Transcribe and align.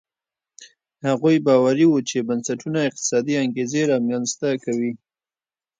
هغوی 1.07 1.37
باوري 1.45 1.85
وو 1.89 1.99
چې 2.09 2.17
بنسټونه 2.27 2.79
اقتصادي 2.89 3.33
انګېزې 3.43 3.81
رامنځته 3.91 4.49
کوي. 4.63 4.91